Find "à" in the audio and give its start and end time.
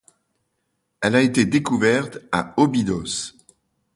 2.31-2.55